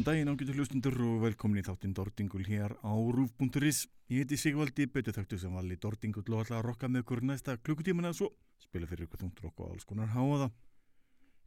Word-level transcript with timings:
Góðan 0.00 0.14
daginn 0.16 0.30
ágættu 0.32 0.54
hlustundur 0.56 0.94
og 1.04 1.16
velkomin 1.20 1.60
í 1.60 1.62
þáttinn 1.66 1.92
Dordingul 1.92 2.46
hér 2.46 2.72
á 2.80 2.88
Rúf.is. 2.88 3.82
Ég 4.08 4.22
heiti 4.22 4.38
Sigvaldi, 4.40 4.86
betur 4.88 5.12
þakktu 5.12 5.36
sem 5.36 5.52
vali 5.52 5.76
Dordingul 5.76 6.24
og 6.24 6.46
ætla 6.46 6.56
að 6.56 6.70
rokka 6.70 6.88
með 6.88 7.02
ykkur 7.02 7.20
næsta 7.28 7.58
klukkutíman 7.60 8.08
eða 8.08 8.16
svo. 8.16 8.30
Spila 8.64 8.88
fyrir 8.88 9.04
ykkur 9.04 9.20
þungt 9.20 9.42
rokk 9.44 9.60
og 9.60 9.74
alls 9.74 9.84
konar 9.84 10.08
háaða. 10.14 10.46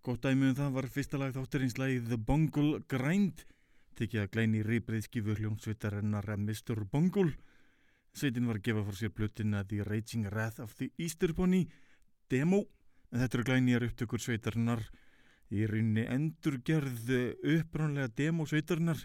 Gott 0.05 0.21
dæmi 0.21 0.51
um 0.51 0.57
það 0.59 0.77
var 0.77 0.87
fyrsta 0.93 1.17
lag 1.17 1.33
þáttarins 1.33 1.79
lagið 1.81 2.11
The 2.11 2.19
Bungle 2.29 2.83
Grind. 2.93 3.41
Tekið 3.97 4.21
að 4.21 4.31
glæni 4.37 4.61
rýbreyðskifu 4.69 5.37
hljómsveitarinnar 5.39 6.29
Mr. 6.37 6.85
Bungle. 6.93 7.33
Sveitin 8.13 8.45
var 8.45 8.61
að 8.61 8.67
gefa 8.69 8.85
fór 8.85 8.99
sér 9.01 9.15
blöttina 9.17 9.63
The 9.65 9.81
Raging 9.81 10.29
Wrath 10.29 10.61
of 10.61 10.77
the 10.77 10.91
Easter 11.01 11.33
Bunny 11.33 11.65
demo. 12.29 12.67
En 13.09 13.25
þetta 13.25 13.39
eru 13.39 13.49
glænýjar 13.49 13.89
upptökur 13.89 14.21
sveitarinnar 14.21 14.85
í 15.53 15.67
rauninni 15.69 16.07
endurgerð 16.09 17.11
uppránlega 17.55 18.11
demosveitarinnar 18.17 19.03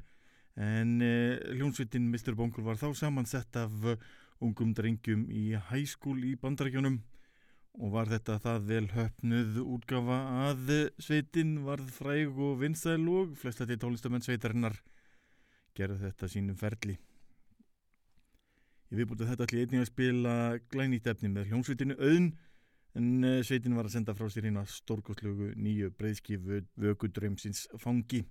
en 0.58 0.96
uh, 1.04 1.36
hljónsveitin 1.54 2.08
Mr. 2.10 2.34
Bongur 2.38 2.64
var 2.66 2.80
þá 2.80 2.90
samansett 2.96 3.60
af 3.60 3.74
uh, 3.86 4.00
ungum 4.42 4.72
drengjum 4.74 5.26
í 5.30 5.52
hæskúl 5.70 6.18
í 6.26 6.34
bandarækjunum 6.40 6.98
og 7.78 7.92
var 7.94 8.10
þetta 8.10 8.38
það 8.42 8.64
vel 8.72 8.86
höfnuð 8.90 9.58
útgafa 9.62 10.18
að 10.48 10.72
sveitin 11.02 11.60
varð 11.66 11.92
fræg 11.94 12.40
og 12.42 12.56
vinsæl 12.62 13.04
og 13.12 13.36
flest 13.38 13.62
að 13.62 13.72
því 13.72 13.78
tólistamenn 13.84 14.24
sveitarinnar 14.24 14.80
gerði 15.78 16.08
þetta 16.08 16.30
sínum 16.32 16.58
ferli. 16.58 16.96
Ég 18.88 19.02
viðbútið 19.02 19.30
þetta 19.30 19.46
allir 19.46 19.64
einnig 19.66 19.84
að 19.84 19.90
spila 19.92 20.34
glænýtt 20.72 21.10
efni 21.12 21.30
með 21.30 21.52
hljónsveitinu 21.52 21.98
auðn 22.00 22.28
en 22.98 23.22
uh, 23.22 23.38
sveitin 23.46 23.76
var 23.78 23.86
að 23.86 23.94
senda 23.94 24.14
frá 24.16 24.26
sér 24.32 24.48
hérna 24.48 24.64
stórkoslugu 24.68 25.52
nýju 25.58 25.92
breyðskifu 25.98 26.62
vökudrömsins 26.82 27.66
fangi. 27.78 28.24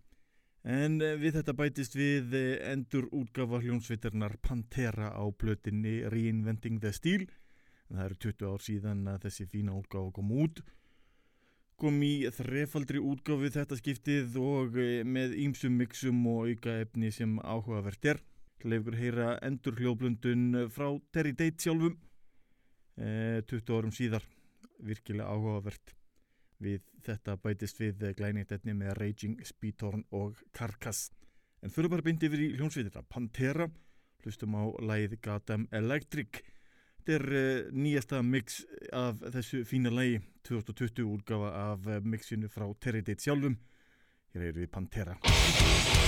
En 0.68 1.00
uh, 1.00 1.16
við 1.19 1.38
þetta 1.40 1.56
bætist 1.56 1.96
við 1.96 2.36
uh, 2.36 2.46
endur 2.74 3.08
útgafa 3.16 3.62
hljónsveitarnar 3.64 4.38
Pantera 4.44 5.14
á 5.16 5.24
plötinni 5.31 6.02
Reinventing 6.12 6.81
the 6.84 6.92
Steel. 6.96 7.28
Það 7.88 8.04
eru 8.06 8.19
20 8.28 8.50
ár 8.52 8.66
síðan 8.66 9.06
að 9.14 9.28
þessi 9.28 9.48
fína 9.54 9.78
útgafa 9.78 10.12
kom 10.18 10.34
út. 10.36 10.64
Kom 11.78 12.02
í 12.04 12.28
þrefaldri 12.34 13.00
útgafu 13.00 13.52
þetta 13.54 13.78
skiptið 13.80 14.40
og 14.42 14.75
með 15.08 15.38
ýmsum 15.46 15.78
mixum 15.78 16.24
og 16.28 16.50
auka 16.50 16.80
efni 16.81 17.14
sem 17.14 17.38
áhugavert 17.40 18.10
er. 18.12 18.19
Leifur 18.66 18.98
heyra 18.98 19.36
endur 19.46 19.78
hljóblundun 19.78 20.66
frá 20.74 20.90
Terry 21.14 21.36
Date 21.38 21.62
sjálfum 21.62 21.94
20 22.98 23.78
árum 23.78 23.94
síðar 23.94 24.25
virkilega 24.84 25.30
áhugavert. 25.32 25.94
Við 26.64 26.82
þetta 27.06 27.38
bætist 27.42 27.80
við 27.80 28.08
glæningtetni 28.18 28.74
með 28.74 28.96
Raging, 28.98 29.42
Speedhorn 29.46 30.04
og 30.18 30.40
Carcass. 30.58 31.12
En 31.62 31.74
fyrir 31.74 31.92
bara 31.94 32.06
bindi 32.06 32.30
yfir 32.30 32.44
í 32.48 32.52
hljónsveitina 32.58 33.04
Pantera, 33.10 33.68
hlustum 34.24 34.58
á 34.58 34.64
læð 34.82 35.18
Gotham 35.22 35.68
Electric. 35.72 36.42
Þetta 36.98 37.16
er 37.18 37.28
uh, 37.30 37.70
nýjasta 37.72 38.24
mix 38.26 38.64
af 38.92 39.22
þessu 39.38 39.64
fína 39.70 39.94
lægi 39.94 40.20
2020 40.50 41.06
útgafa 41.06 41.54
af 41.72 41.88
uh, 41.88 42.02
mixinu 42.04 42.50
frá 42.52 42.68
Terry 42.82 43.06
Date 43.06 43.24
sjálfum. 43.24 43.58
Hér 44.34 44.50
eru 44.50 44.66
við 44.66 44.74
Pantera 44.74 46.06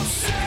House. 0.00 0.39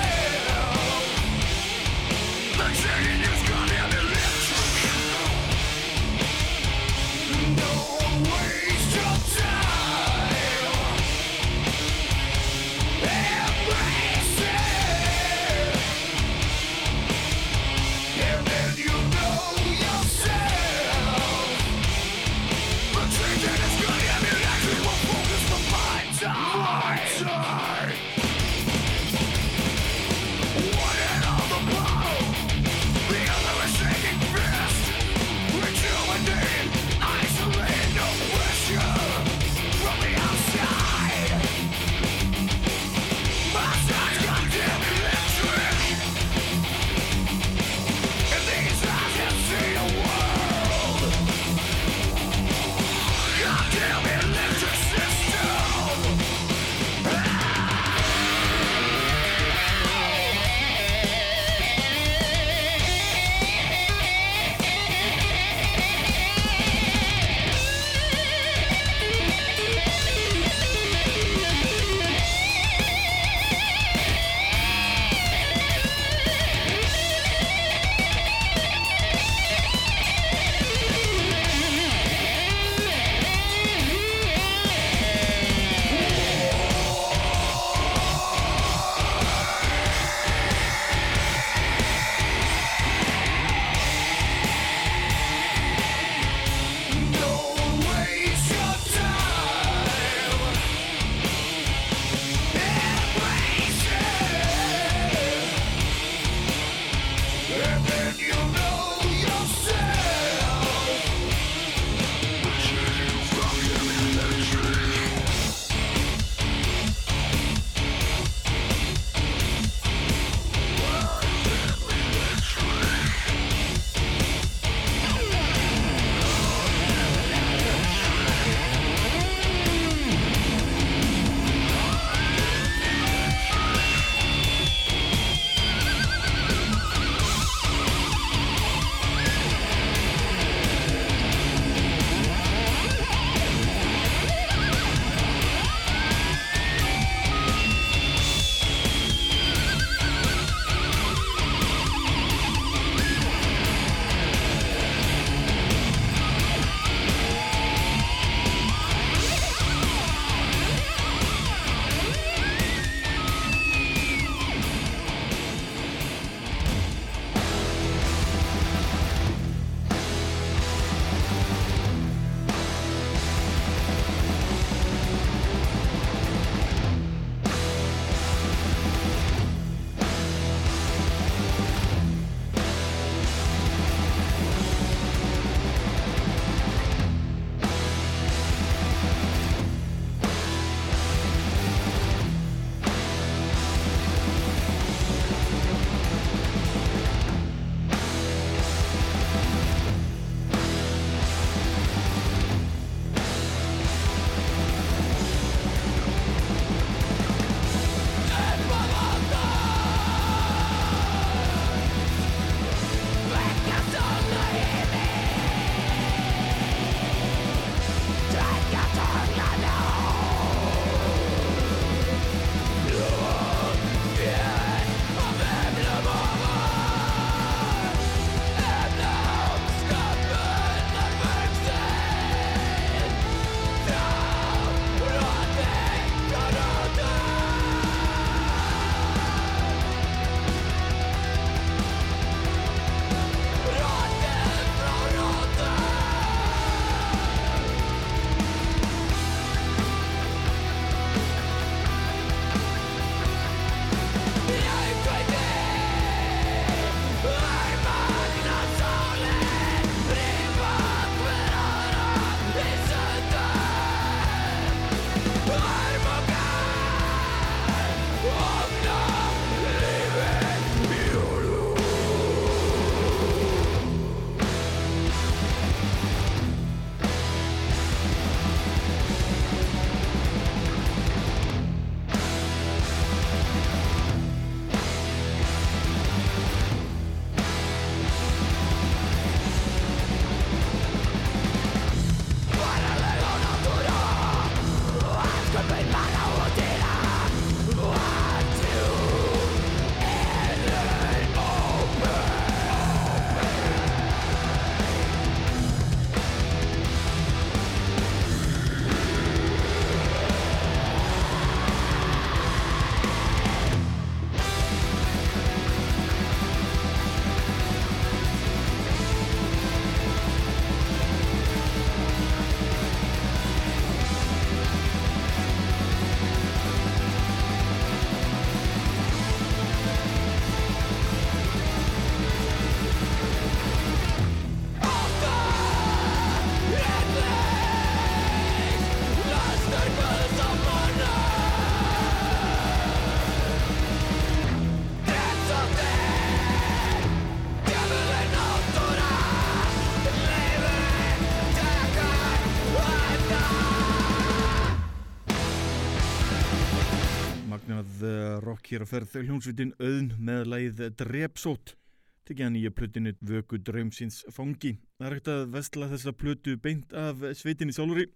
Hér 358.74 358.84
að 358.88 358.92
ferð 358.96 359.16
hljómsveitin 359.22 359.74
auðn 359.78 360.12
með 360.18 360.48
læð 360.50 360.84
Drepsót 360.98 361.76
tekja 362.24 362.50
nýja 362.50 362.72
plötinu 362.72 363.14
Vöku 363.22 363.60
draumsins 363.60 364.24
fangi. 364.32 364.78
Það 364.98 365.08
er 365.08 365.16
hægt 365.18 365.30
að 365.32 365.42
vestla 365.54 365.90
þessa 365.92 366.14
plötu 366.16 366.56
beint 366.62 366.94
af 366.96 367.24
sveitinni 367.38 367.76
sjálfuri. 367.76 368.08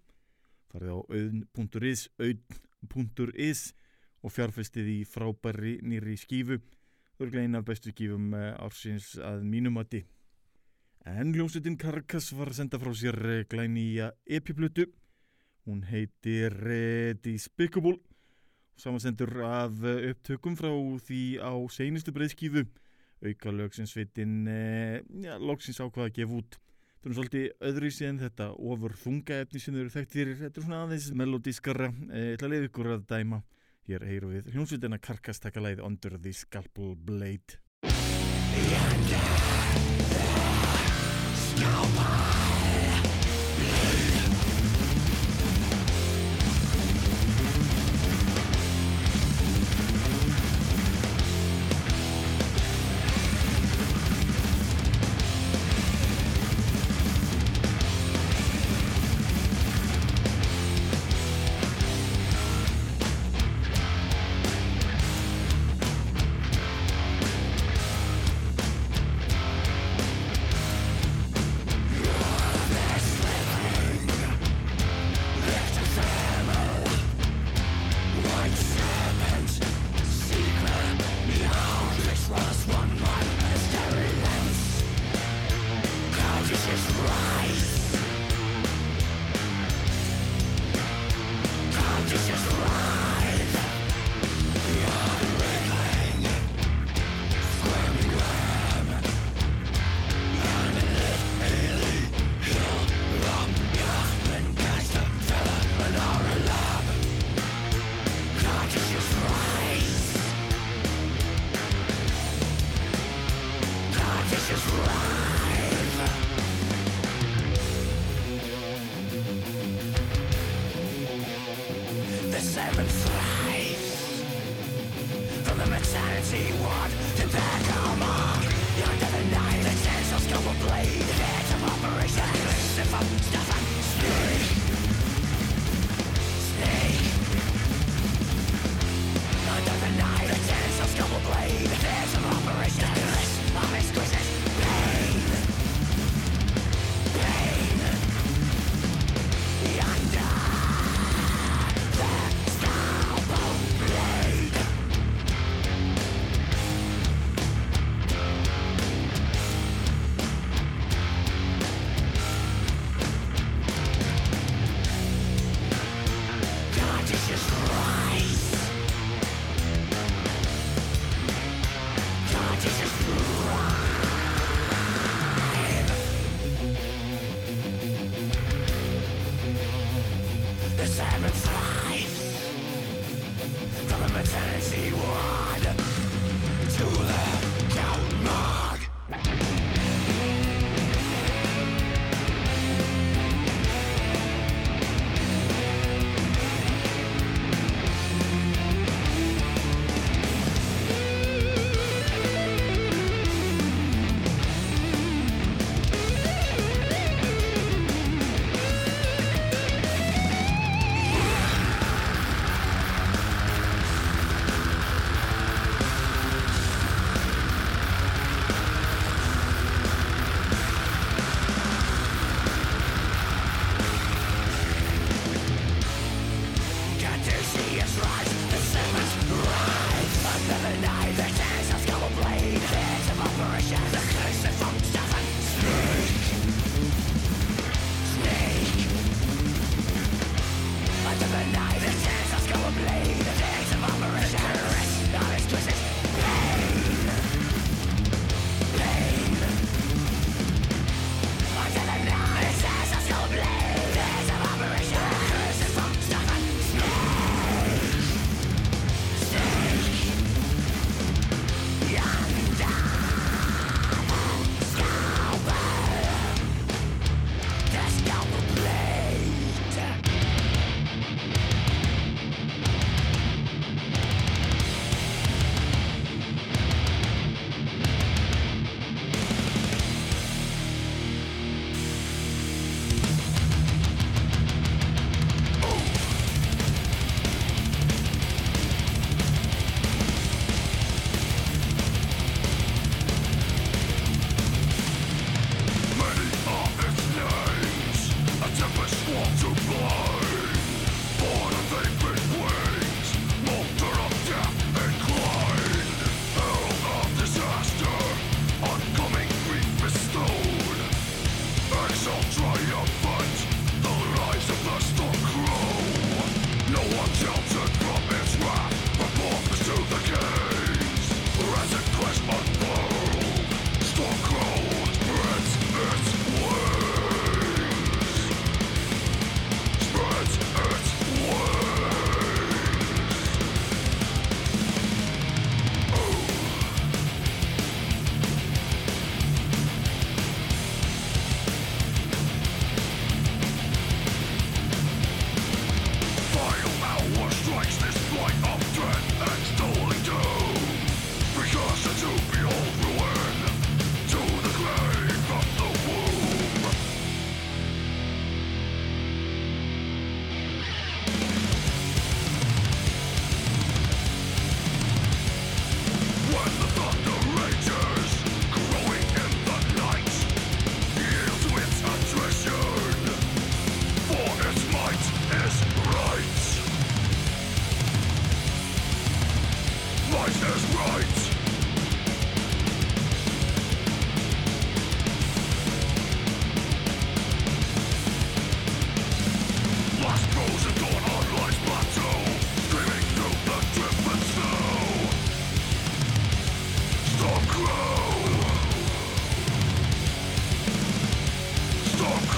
Farið 0.71 0.93
á 0.95 0.99
auðn.is, 1.03 2.07
auðn.is 2.17 3.63
og 4.23 4.33
fjárfestið 4.33 4.91
í 4.93 4.99
frábæri 5.07 5.77
nýri 5.83 6.15
skífu. 6.19 6.59
Er 7.19 7.33
eina 7.41 7.59
af 7.59 7.67
bestu 7.67 7.91
skífum 7.91 8.31
uh, 8.37 8.53
ársins 8.61 9.15
að 9.17 9.43
mínumati. 9.49 10.03
En 11.07 11.33
hljómsveitin 11.33 11.79
Karkas 11.81 12.29
var 12.37 12.51
að 12.51 12.61
senda 12.61 12.79
frá 12.79 12.93
sér 12.95 13.17
uh, 13.17 13.43
glænýja 13.49 14.11
epiplötu. 14.25 14.87
Hún 15.67 15.83
heitir 15.89 16.55
uh, 16.55 17.17
Despicable 17.25 17.97
samansendur 18.81 19.34
af 19.48 19.81
eh, 19.84 20.12
upptökum 20.12 20.57
frá 20.57 20.69
því 21.07 21.22
á 21.41 21.53
seinustu 21.74 22.13
breyðskífu 22.15 22.65
auka 23.25 23.51
lög 23.51 23.74
sem 23.74 23.88
sveitin 23.89 24.48
eh, 24.48 25.01
ja, 25.24 25.38
loksins 25.41 25.81
ákvaða 25.81 26.12
að 26.12 26.15
gefa 26.19 26.38
út. 26.38 26.57
Það 26.98 27.10
er 27.10 27.15
svolítið 27.17 27.46
öðru 27.69 27.91
síðan 27.93 28.22
þetta 28.22 28.48
ofur 28.72 28.96
þunga 29.01 29.41
efni 29.43 29.62
sem 29.63 29.77
eru 29.77 29.93
þekkt 29.93 30.15
fyrir 30.17 30.39
þetta 30.41 30.62
er 30.62 30.65
svona 30.65 30.81
aðeins 30.86 31.10
melodískara 31.17 31.91
eh, 32.12 32.34
ætla 32.36 32.50
að 32.50 32.55
leiða 32.55 32.69
ykkur 32.72 32.93
að 32.96 33.05
dæma. 33.10 33.43
Hér 33.88 34.03
heyru 34.03 34.34
við 34.34 34.50
hljómsveitina 34.51 35.00
karkastakka 35.00 35.63
leið 35.63 35.86
Under 35.88 36.17
the 36.19 36.34
Scalpel 36.36 36.96
Blade. 36.96 37.62
Under 37.88 37.93
the 39.08 39.21
Scalpel 41.47 42.37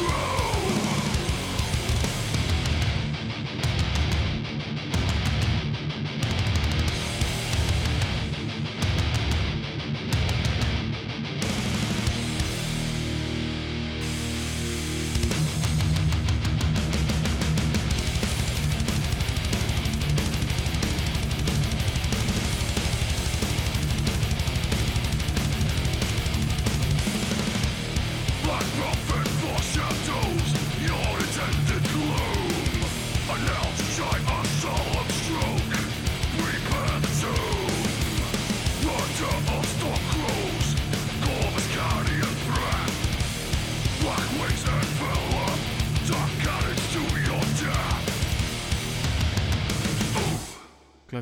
grow. 0.07 0.38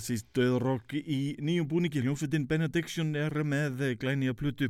Klassíst 0.08 0.30
döðrokk 0.38 0.93
í 0.96 1.36
nýjum 1.43 1.65
búningi. 1.67 2.00
Hljómsveitin 2.00 2.46
Benediction 2.48 3.10
er 3.20 3.34
með 3.43 3.98
glænýja 4.00 4.32
plutu 4.39 4.70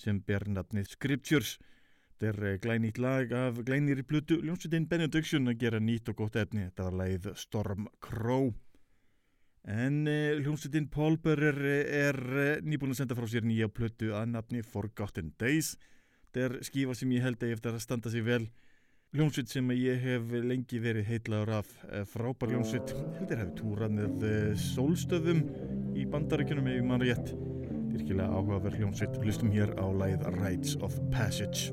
sem 0.00 0.16
ber 0.24 0.46
nafnið 0.48 0.94
Scriptures. 0.94 1.58
Þetta 2.16 2.28
er 2.30 2.46
eh, 2.48 2.56
glænýtt 2.62 2.96
lag 2.96 3.34
af 3.36 3.58
glænýri 3.66 4.06
plutu. 4.08 4.38
Hljómsveitin 4.40 4.86
Benediction 4.88 5.50
að 5.52 5.58
gera 5.60 5.78
nýtt 5.78 6.08
og 6.08 6.22
gott 6.22 6.38
efni. 6.40 6.64
Þetta 6.70 6.86
var 6.86 6.96
lagið 7.02 7.28
Storm 7.36 7.90
Crow. 8.00 8.54
En 9.68 10.08
eh, 10.08 10.40
hljómsveitin 10.40 10.88
Pólber 10.88 11.44
er, 11.44 12.22
eh, 12.24 12.64
nýbúin 12.64 12.96
að 12.96 13.02
senda 13.02 13.18
frá 13.18 13.28
sér 13.28 13.44
nýja 13.44 13.68
plutu 13.68 14.14
að 14.16 14.32
nafni 14.38 14.64
Forgotten 14.64 15.34
Days. 15.36 15.74
Þetta 16.30 16.46
er 16.46 16.58
skífa 16.64 16.96
sem 16.96 17.12
ég 17.12 17.28
held 17.28 17.42
að 17.42 17.52
ég 17.52 17.60
eftir 17.60 17.76
að 17.76 17.84
standa 17.84 18.14
sig 18.14 18.24
vel. 18.24 18.46
Ljónsvitt 19.16 19.48
sem 19.48 19.70
ég 19.72 20.02
hef 20.04 20.32
lengi 20.44 20.78
verið 20.84 21.06
heitlaður 21.08 21.52
af 21.62 21.68
eh, 21.86 22.02
frábær 22.10 22.50
ljónsvitt 22.52 22.92
heldur 22.92 23.40
hefur 23.40 23.54
túrað 23.56 23.94
með 23.96 24.26
eh, 24.28 24.50
sólstöðum 24.66 25.40
í 25.96 26.04
bandaríkunum 26.12 26.68
ef 26.74 26.84
mann 26.84 27.06
rétt. 27.06 27.32
Virkilega 27.88 28.28
áhugaverð 28.28 28.82
ljónsvitt 28.82 29.16
hlustum 29.22 29.54
hér 29.56 29.72
á 29.80 29.88
læð 29.88 30.28
Rites 30.36 30.76
of 30.84 31.00
Passage 31.08 31.72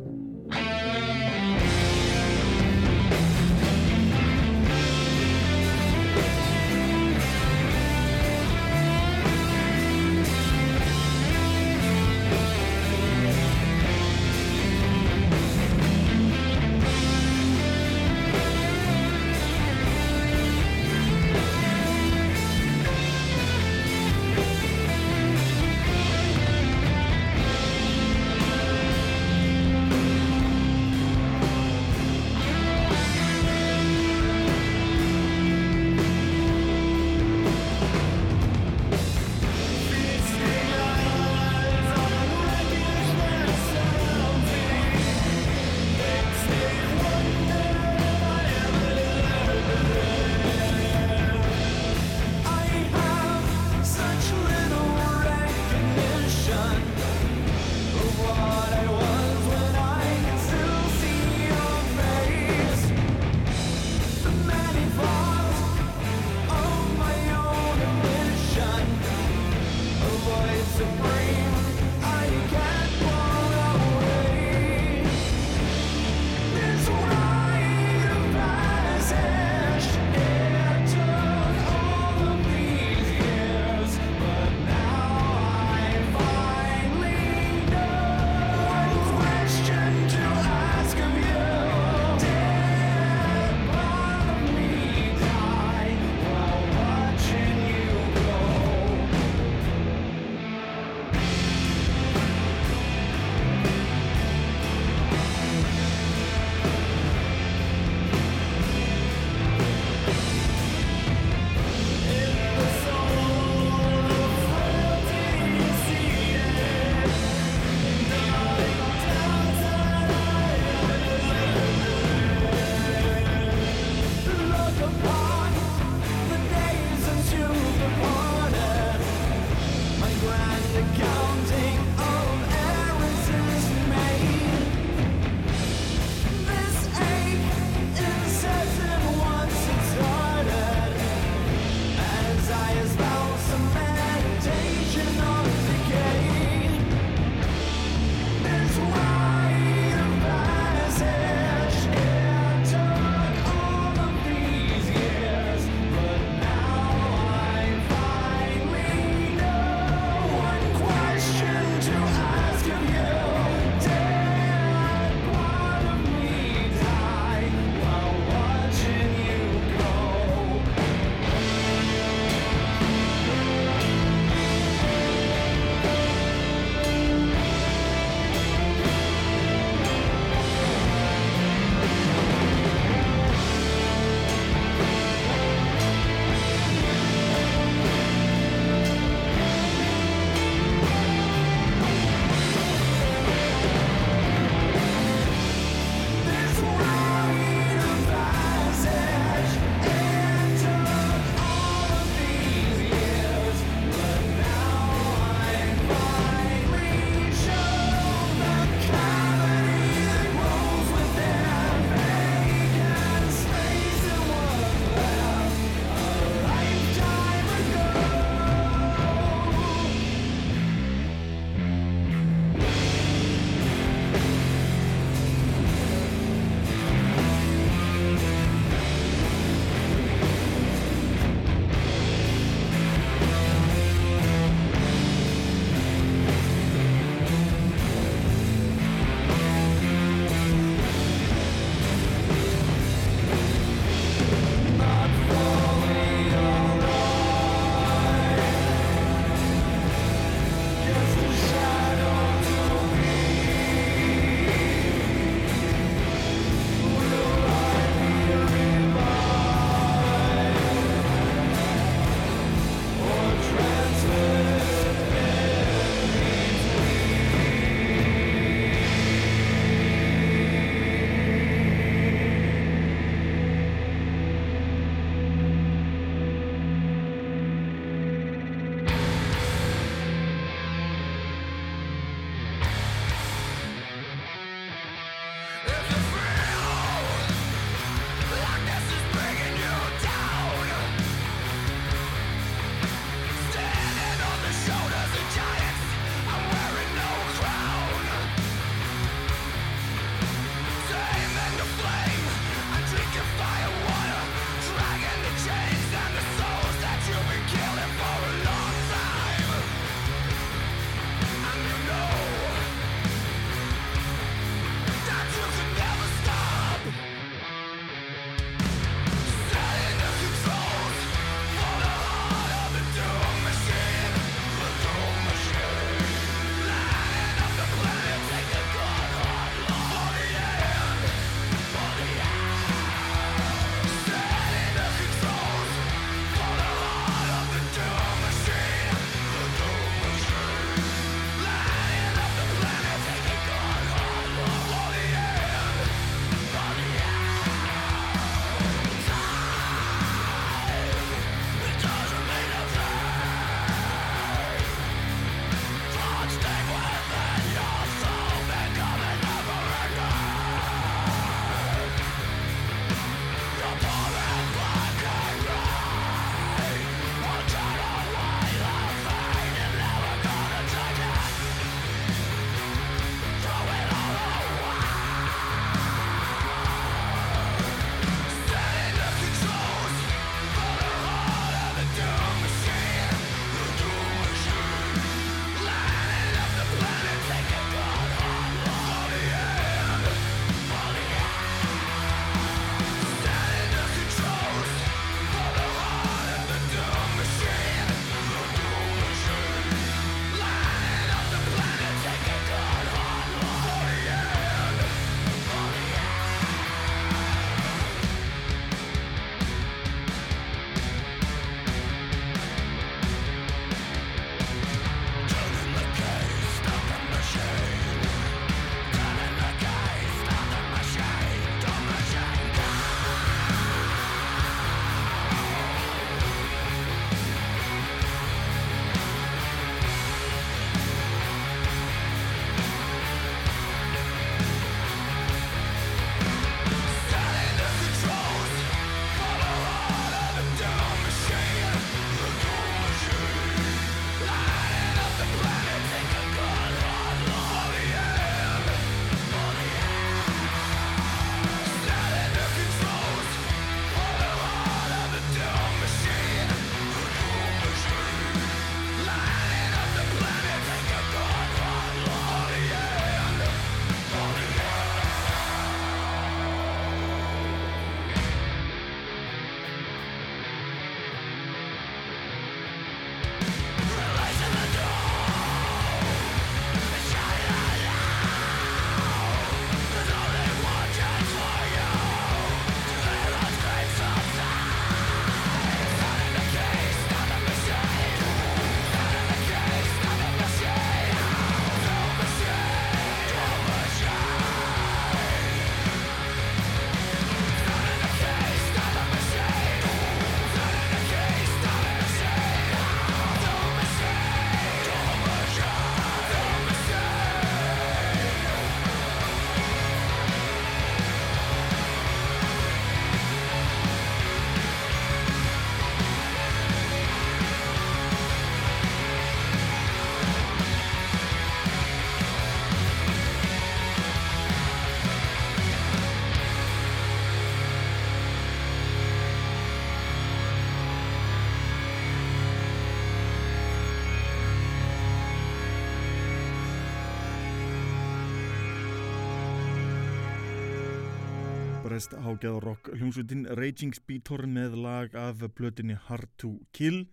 brest 541.96 542.12
hágeð 542.12 542.58
rock 542.60 542.90
hljómsveitin 542.92 543.46
Raging 543.56 543.94
Speedtor 543.96 544.42
með 544.52 544.74
lag 544.84 545.14
af 545.16 545.40
blötinni 545.56 545.96
Hard 545.96 546.28
to 546.36 546.50
Kill. 546.76 547.06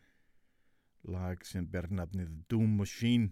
Lag 1.07 1.45
sem 1.47 1.68
ber 1.71 1.87
nafnið 1.87 2.33
Doom 2.51 2.73
Machine. 2.81 3.29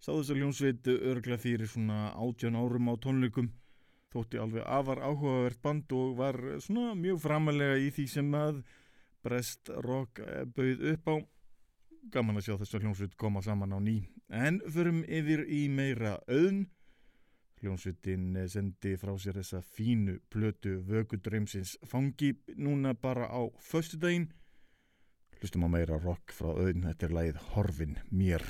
Sá 0.00 0.14
þess 0.14 0.32
að 0.32 0.40
hljómsveit 0.40 0.88
örgla 0.94 1.36
fyrir 1.42 1.68
svona 1.68 2.14
átján 2.16 2.56
árum 2.56 2.88
á 2.88 2.96
tónleikum. 3.04 3.50
Þótti 4.16 4.40
alveg 4.40 4.64
afar 4.64 5.02
áhugavert 5.04 5.60
band 5.60 5.92
og 5.92 6.16
var 6.22 6.40
svona 6.64 6.96
mjög 6.96 7.20
framalega 7.26 7.76
í 7.76 7.92
því 7.92 8.08
sem 8.14 8.32
að 8.40 8.64
brest 9.20 9.68
rock 9.84 10.24
bauð 10.56 10.86
upp 10.94 11.12
á. 11.12 11.16
Gaman 12.16 12.40
að 12.40 12.48
sjá 12.48 12.54
þess 12.62 12.78
að 12.78 12.86
hljómsveit 12.86 13.18
koma 13.20 13.44
saman 13.44 13.76
á 13.76 13.78
ný. 13.82 13.98
En 14.32 14.64
förum 14.72 15.04
yfir 15.04 15.44
í 15.52 15.66
meira 15.68 16.16
auðn 16.24 16.64
Hljónsvitin 17.62 18.34
sendi 18.50 18.96
frá 18.98 19.12
sér 19.22 19.36
þessa 19.38 19.60
fínu 19.62 20.16
plötu 20.34 20.80
vögudrömsins 20.82 21.76
fangi 21.86 22.32
núna 22.58 22.90
bara 22.94 23.28
á 23.30 23.40
förstu 23.62 24.00
daginn. 24.02 24.32
Hlustum 25.38 25.66
á 25.66 25.68
meira 25.70 26.00
rock 26.02 26.34
frá 26.34 26.50
auðn, 26.50 26.88
þetta 26.90 27.06
er 27.06 27.14
lagið 27.18 27.38
Horfin 27.52 28.00
mér. 28.10 28.42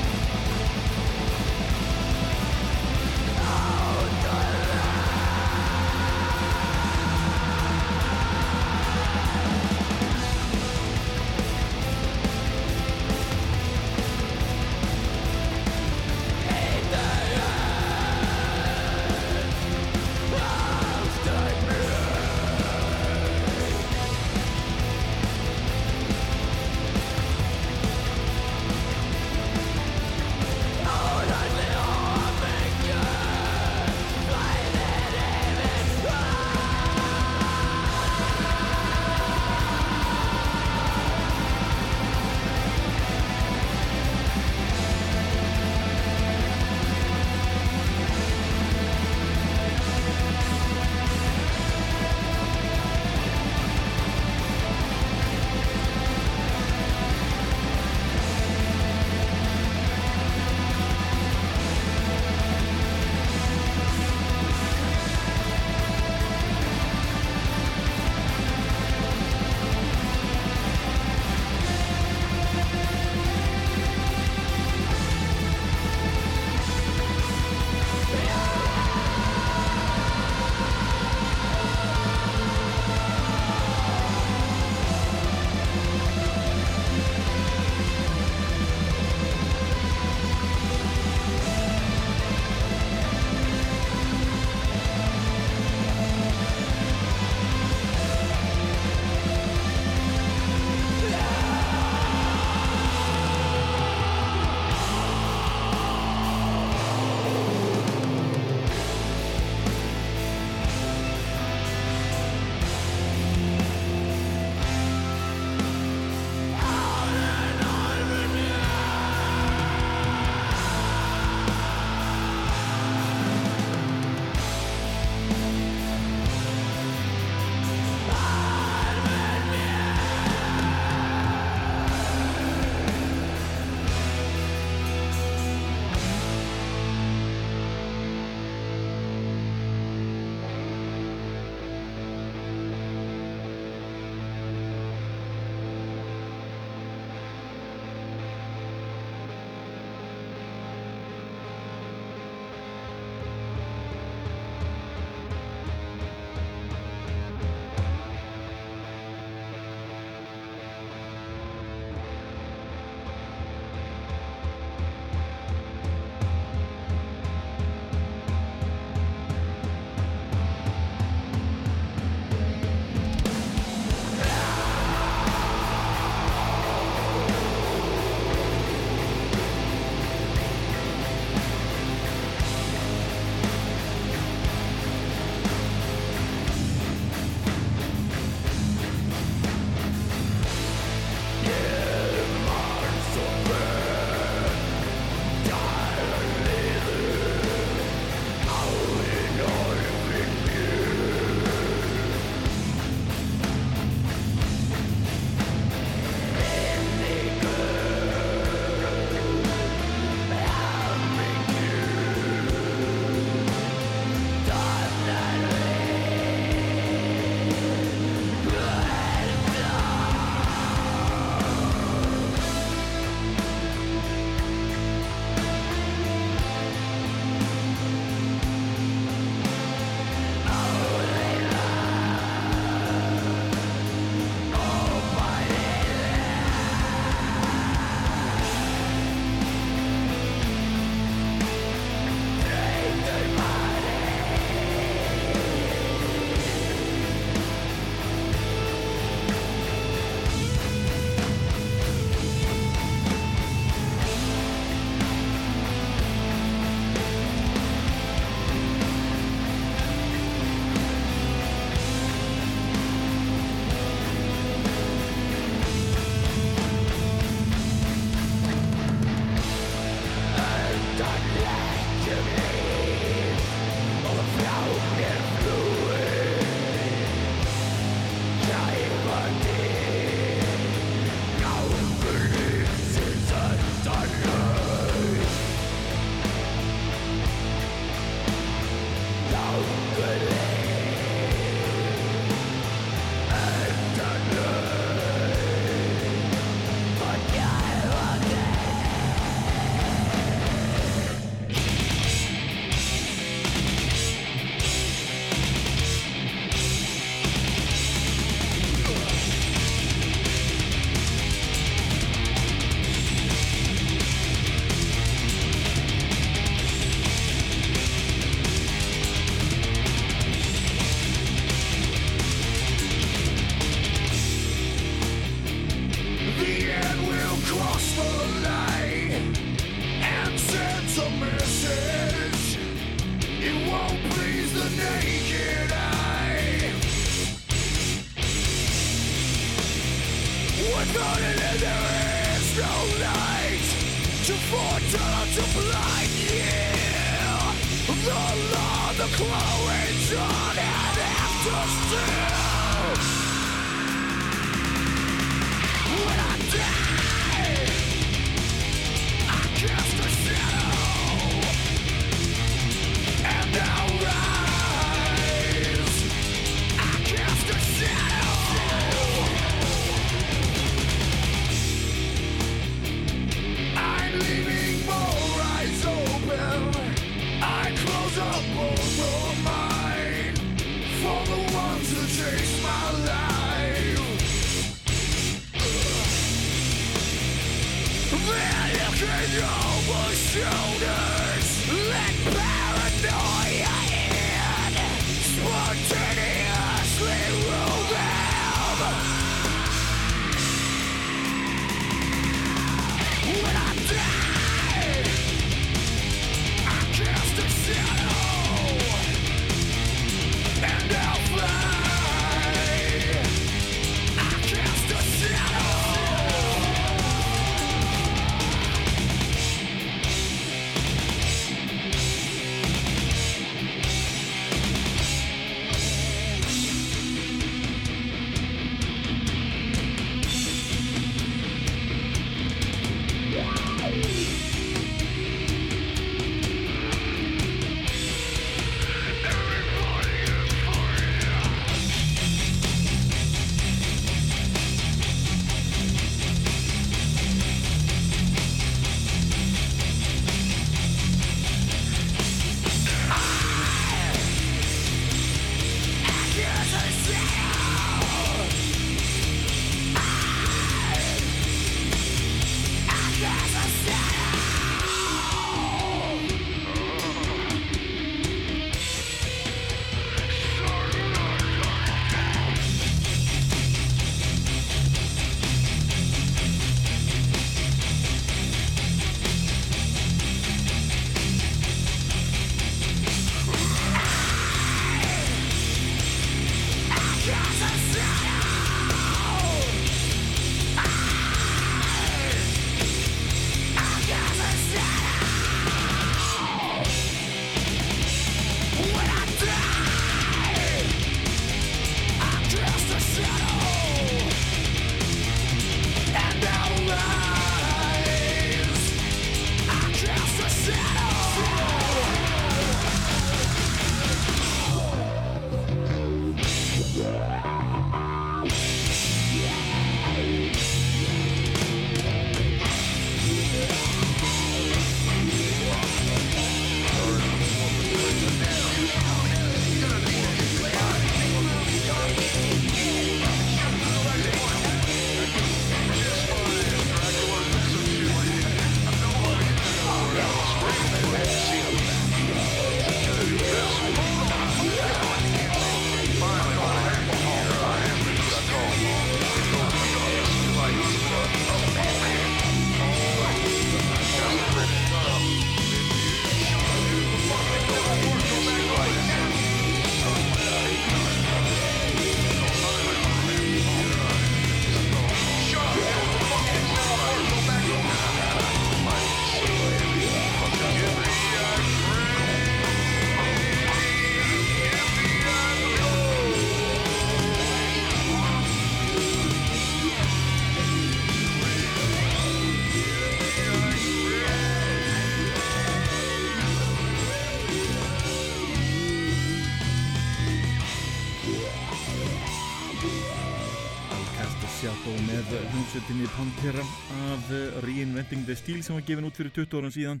Pantera 596.12 596.60
af 597.08 597.30
Reinventing 597.64 598.26
the 598.26 598.34
Steel 598.36 598.60
sem 598.62 598.76
var 598.76 598.84
gefin 598.84 599.06
út 599.08 599.16
fyrir 599.16 599.32
20 599.32 599.56
árum 599.56 599.72
síðan 599.72 600.00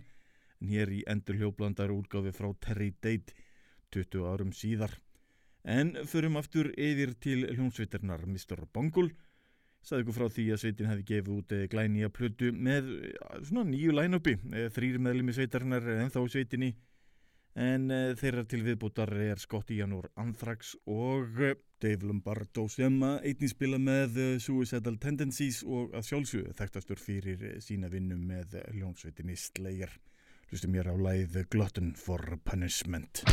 en 0.60 0.68
hér 0.68 0.90
í 0.92 0.98
endur 1.08 1.38
hljóblandar 1.40 1.92
úrgáfi 1.94 2.32
frá 2.36 2.50
Terry 2.60 2.90
Date 2.92 3.32
20 3.96 4.26
árum 4.28 4.50
síðar 4.52 4.92
en 5.64 5.94
förum 6.04 6.36
aftur 6.36 6.68
yfir 6.76 7.14
til 7.16 7.46
hljómsveitarnar 7.54 8.26
Mr. 8.28 8.66
Bungle 8.74 9.08
saði 9.80 10.04
ykkur 10.04 10.18
frá 10.18 10.26
því 10.36 10.46
að 10.52 10.62
sveitin 10.62 10.90
hefði 10.90 11.08
gefið 11.14 11.32
út 11.38 11.56
eh, 11.56 11.64
glænýja 11.72 12.12
plötu 12.12 12.52
með 12.52 12.92
svona 13.48 13.64
nýju 13.72 13.96
line-upi 13.96 14.36
eh, 14.52 14.68
þrýr 14.74 15.00
meðlumi 15.02 15.36
sveitarnar 15.38 15.88
en 15.96 16.12
þá 16.12 16.20
sveitinni 16.26 16.74
en 17.58 17.90
uh, 17.90 18.12
þeirra 18.18 18.44
til 18.48 18.62
viðbútar 18.66 19.12
er 19.24 19.40
Scott 19.42 19.72
Ianor 19.74 20.08
Anthrax 20.20 20.74
og 20.86 21.42
uh, 21.42 21.52
Dave 21.82 22.06
Lombardo 22.06 22.68
sem 22.70 22.96
einnig 23.02 23.50
spila 23.50 23.80
með 23.82 24.38
Suicidal 24.40 24.96
Tendencies 25.02 25.62
og 25.66 25.96
að 25.98 26.06
sjálfsögðu 26.12 26.54
þekktastur 26.60 27.02
fyrir 27.02 27.46
sína 27.64 27.90
vinnu 27.90 28.16
með 28.20 28.60
hljónsveitinni 28.70 29.34
Slayer. 29.34 29.90
Hlustum 30.52 30.76
mér 30.76 30.92
á 30.92 30.94
læð 30.94 31.42
Glutton 31.50 31.94
for 31.98 32.38
Punishment 32.46 33.24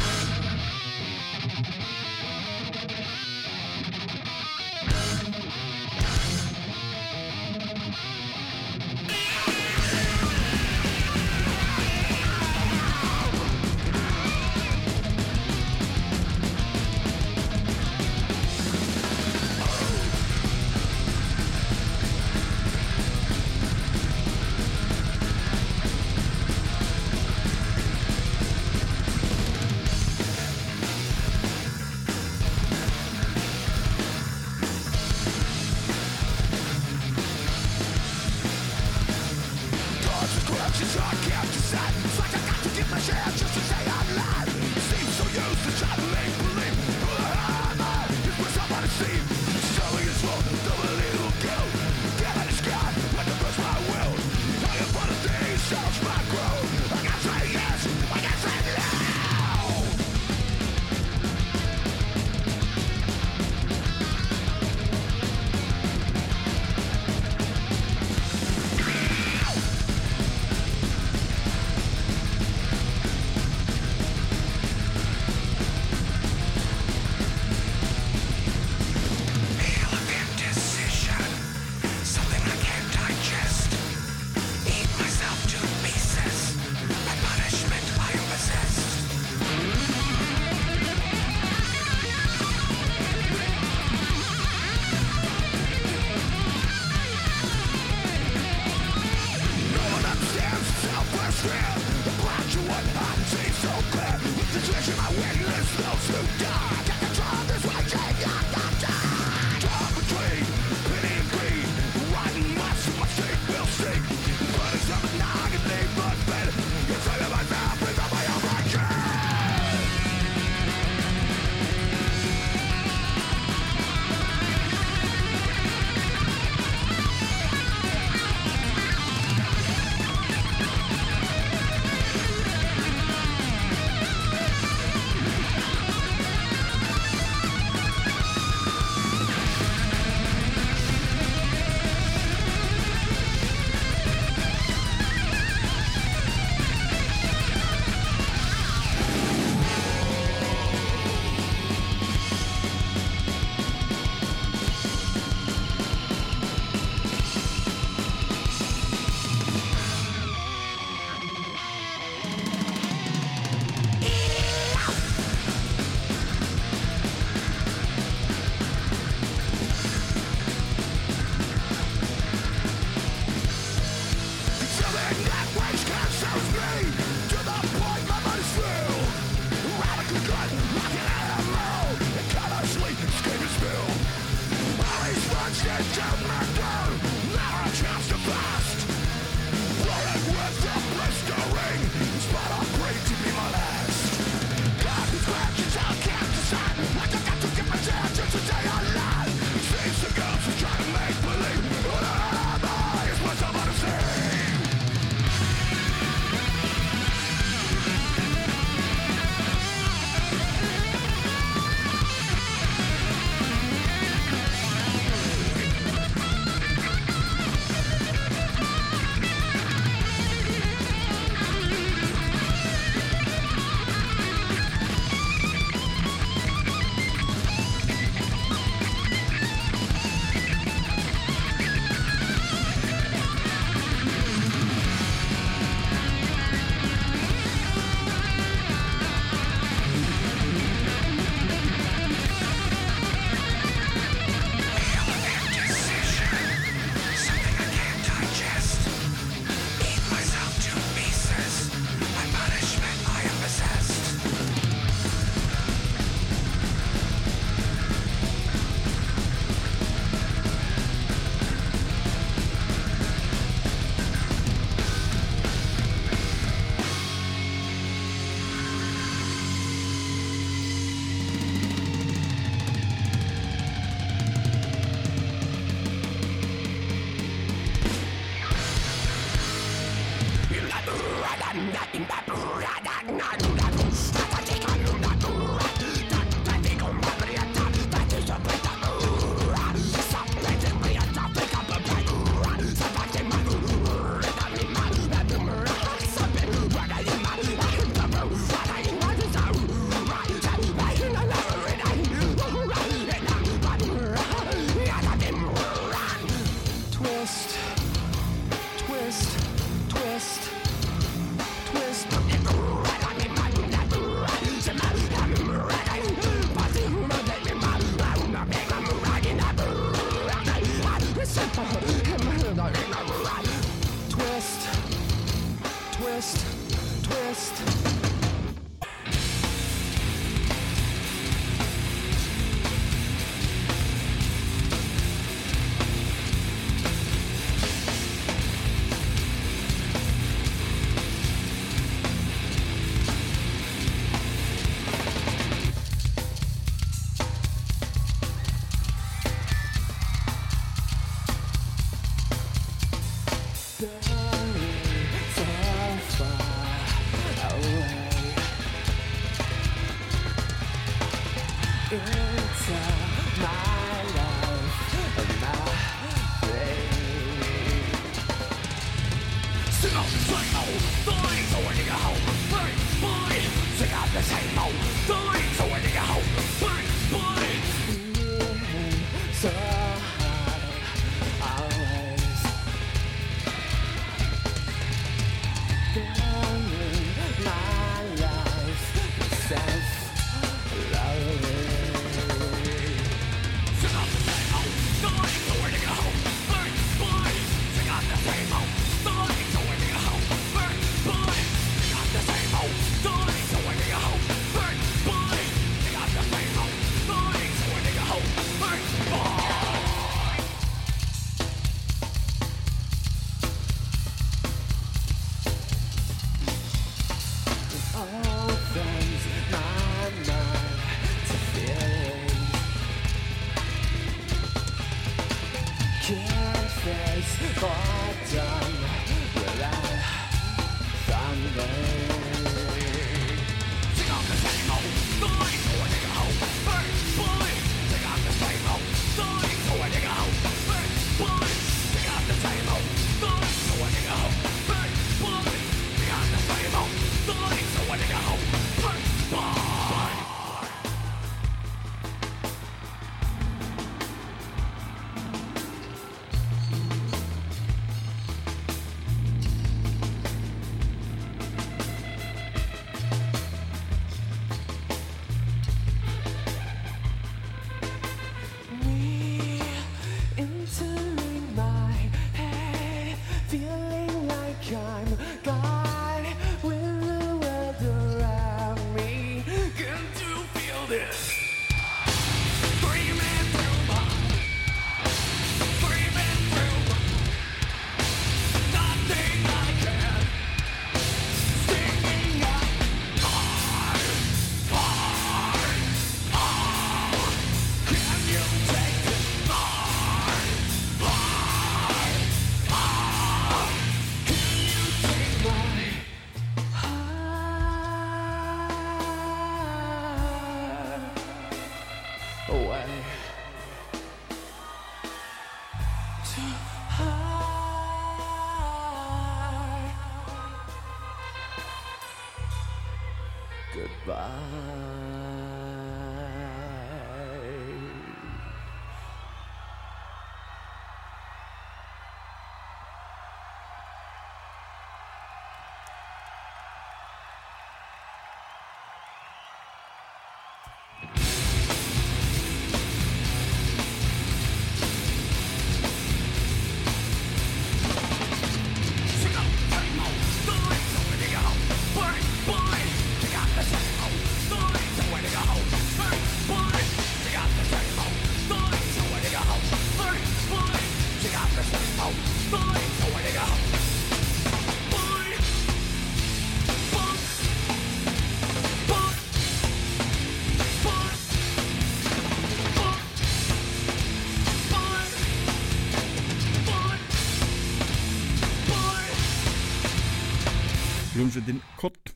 hljómsveitin 581.29 581.59
Korn. 581.77 582.13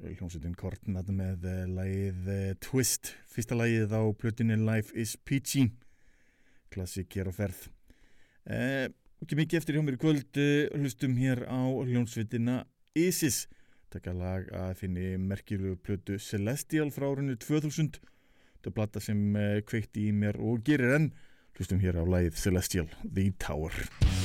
Hljómsveitin 0.00 0.54
Korn 0.56 0.94
með 1.12 1.42
uh, 1.44 1.64
lagið 1.68 2.28
uh, 2.32 2.44
Twist. 2.56 3.10
Fyrsta 3.28 3.58
lagið 3.58 3.92
á 3.92 4.00
plötunni 4.16 4.56
Life 4.56 4.96
is 4.96 5.12
Peachy. 5.28 5.66
Klassik 6.72 7.12
hér 7.12 7.28
á 7.28 7.32
ferð. 7.36 7.66
Uh, 8.48 8.88
ekki 9.20 9.36
mikið 9.36 9.60
eftir 9.60 9.76
hjá 9.76 9.84
mér 9.84 9.98
í 9.98 10.00
kvöld 10.00 10.40
hlustum 10.72 11.18
hér 11.20 11.44
á 11.44 11.68
hljómsveitina 11.68 12.62
Isis. 12.96 13.44
Taka 13.92 14.16
lag 14.16 14.48
að 14.56 14.72
finni 14.80 15.12
merkjuðu 15.20 15.76
plötu 15.84 16.16
Celestial 16.16 16.88
frá 16.94 17.10
árinu 17.10 17.36
2000 17.36 18.00
þetta 18.00 18.72
er 18.72 18.78
platta 18.80 19.04
sem 19.04 19.20
kveikti 19.68 20.08
í 20.08 20.16
mér 20.16 20.40
og 20.40 20.64
gerir 20.64 20.96
enn. 20.96 21.12
Hlustum 21.58 21.84
hér 21.84 22.00
á 22.00 22.04
lagið 22.08 22.40
Celestial 22.40 22.88
The 23.04 23.34
Tower 23.36 24.23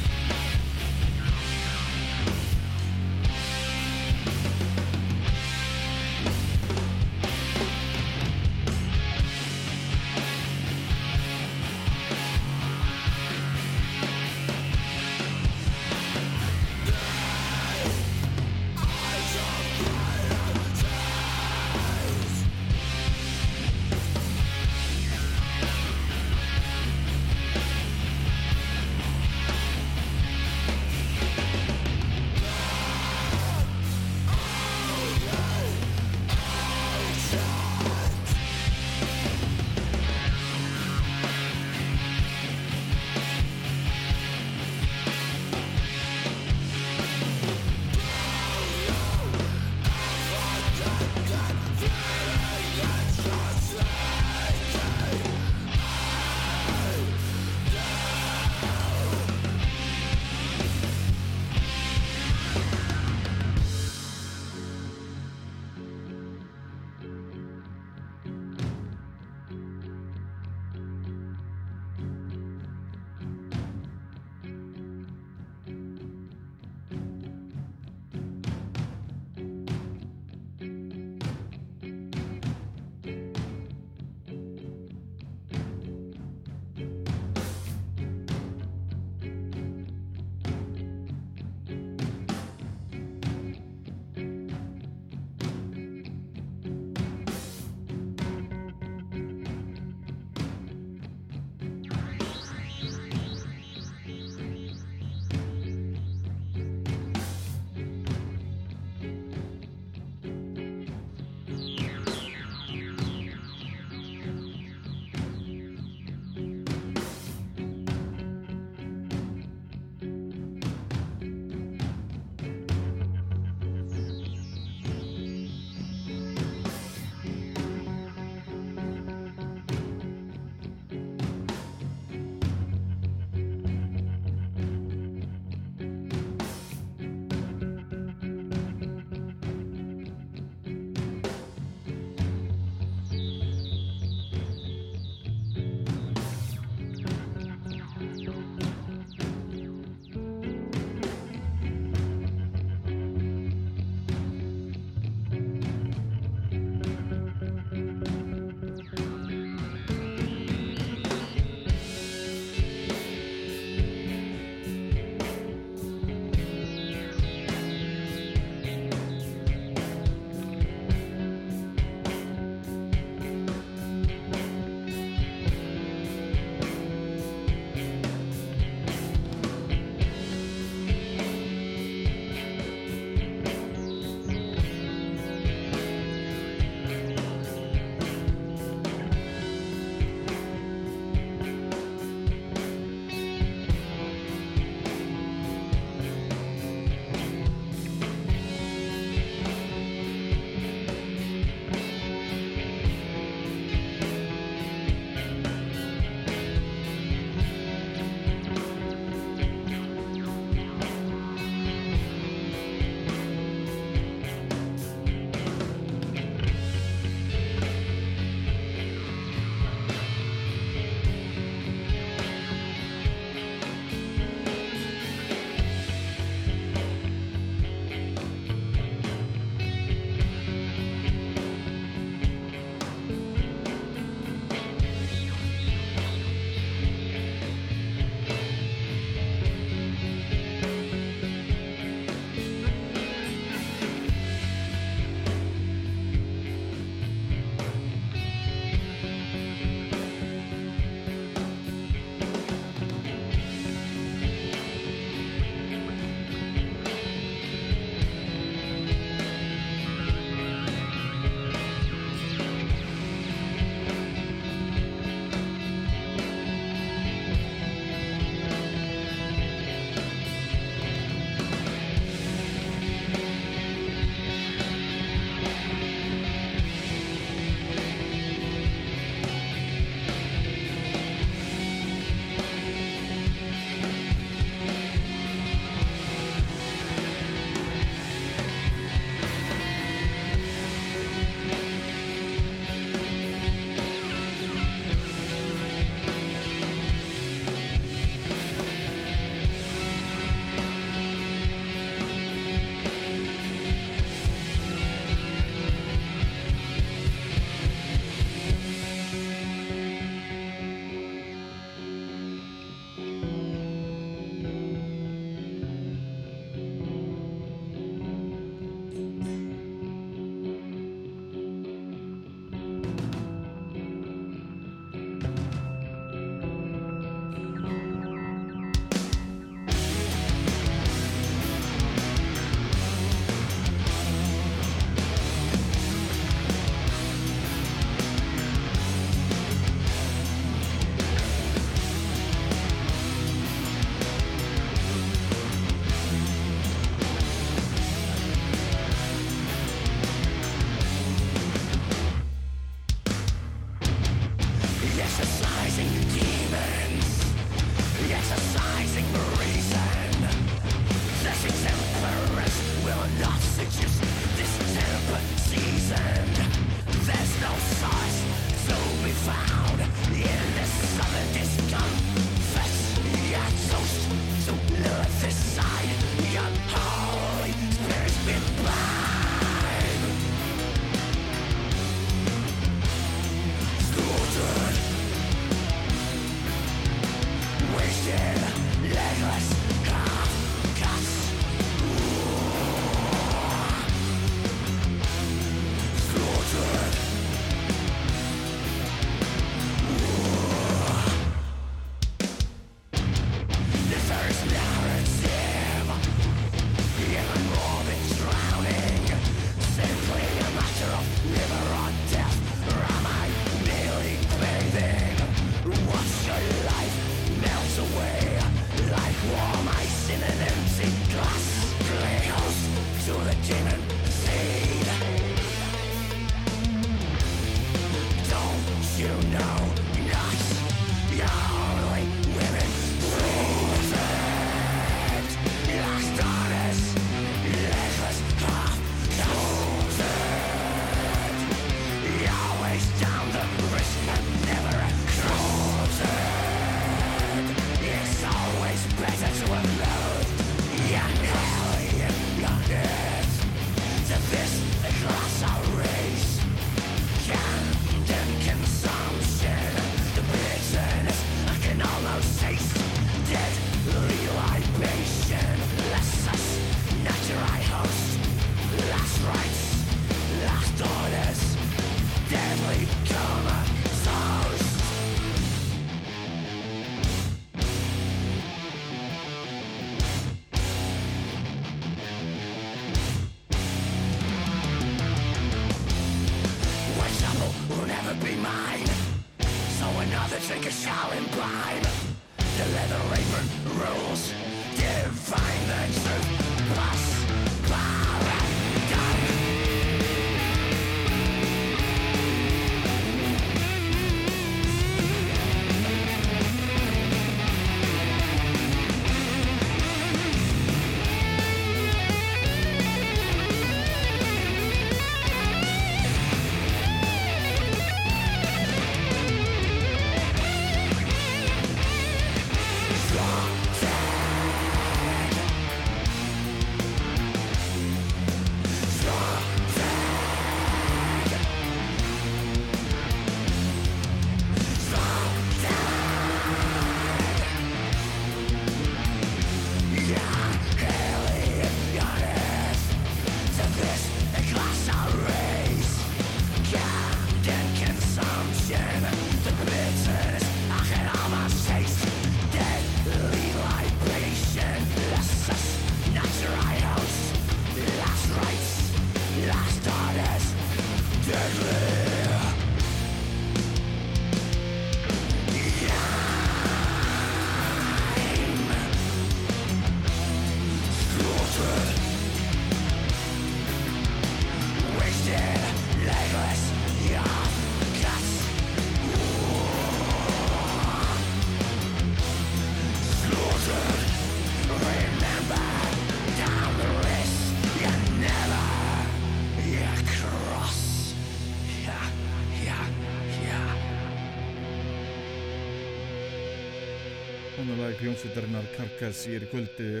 hljómsveitarinnar 598.18 598.64
Karkas 598.74 599.18
í 599.30 599.36
kvöldu 599.46 600.00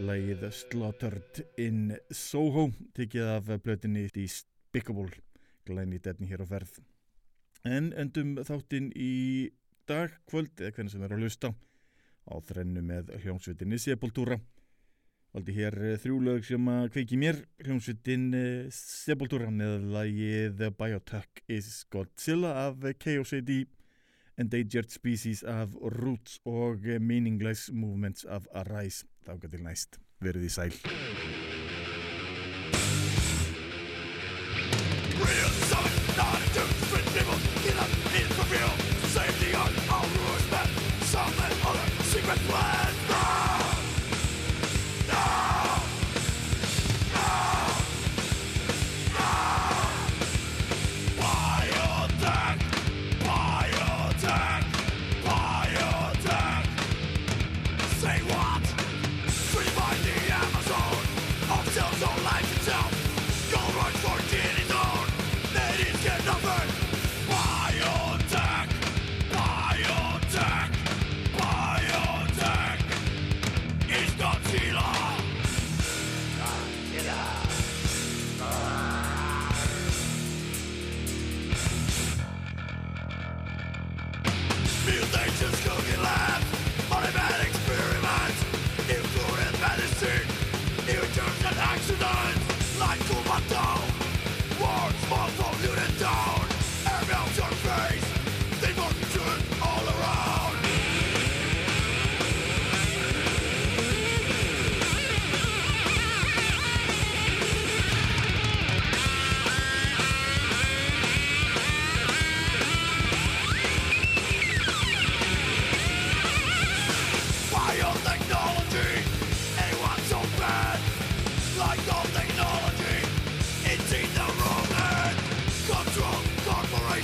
lægið 0.00 0.44
Slaughtered 0.56 1.40
in 1.60 1.90
Soho 2.08 2.70
tekið 2.96 3.28
af 3.28 3.50
blötinni 3.60 4.06
í 4.08 4.24
Spickable 4.24 5.10
glæni 5.68 5.98
detni 6.00 6.30
hér 6.30 6.40
á 6.40 6.48
ferð. 6.48 6.78
En 7.68 7.90
endum 7.92 8.38
þáttinn 8.40 8.88
í 8.96 9.50
dag 9.84 10.14
kvöld 10.30 10.62
eða 10.62 10.72
hvernig 10.78 10.94
sem 10.94 11.04
er 11.04 11.12
að 11.12 11.26
lusta 11.26 11.52
á 12.24 12.34
þrennu 12.40 12.86
með 12.88 13.12
hljómsveitinni 13.20 13.82
Sepultura. 13.84 14.40
Valdi 15.36 15.58
hér 15.58 15.76
eh, 15.76 16.00
þrjúlaug 16.00 16.48
sem 16.48 16.72
að 16.72 16.88
kveiki 16.96 17.20
mér 17.20 17.44
hljómsveitin 17.66 18.26
eh, 18.32 18.72
Sepultura 18.72 19.52
með 19.52 19.90
lægið 19.92 20.64
Biotech 20.80 21.44
is 21.52 21.82
Godzilla 21.92 22.56
af 22.64 22.80
KOCD 22.96 23.66
Endangered 24.38 24.90
Species 24.90 25.42
af 25.42 25.68
Roots 25.74 26.40
og 26.44 26.78
Meaningless 27.00 27.70
Movements 27.72 28.24
af 28.24 28.46
Arise. 28.54 29.06
Þáka 29.28 29.50
til 29.50 29.62
næst. 29.62 30.00
Verðið 30.22 30.48
í 30.48 30.54
sæl. 30.56 31.51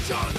Revolution! 0.08 0.37